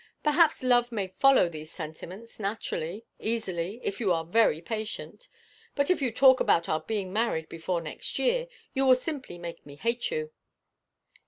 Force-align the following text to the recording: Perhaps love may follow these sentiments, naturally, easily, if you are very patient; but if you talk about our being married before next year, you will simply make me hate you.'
Perhaps 0.23 0.63
love 0.63 0.91
may 0.91 1.05
follow 1.09 1.47
these 1.47 1.71
sentiments, 1.71 2.39
naturally, 2.39 3.05
easily, 3.19 3.79
if 3.83 3.99
you 3.99 4.11
are 4.11 4.25
very 4.25 4.59
patient; 4.59 5.29
but 5.75 5.91
if 5.91 6.01
you 6.01 6.11
talk 6.11 6.39
about 6.39 6.67
our 6.67 6.79
being 6.81 7.13
married 7.13 7.47
before 7.47 7.81
next 7.81 8.17
year, 8.17 8.47
you 8.73 8.83
will 8.83 8.95
simply 8.95 9.37
make 9.37 9.63
me 9.63 9.75
hate 9.75 10.09
you.' 10.09 10.31